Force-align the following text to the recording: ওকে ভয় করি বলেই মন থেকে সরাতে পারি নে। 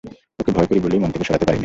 ওকে 0.39 0.51
ভয় 0.51 0.67
করি 0.69 0.79
বলেই 0.79 0.99
মন 0.99 1.09
থেকে 1.13 1.25
সরাতে 1.27 1.45
পারি 1.45 1.55
নে। 1.55 1.59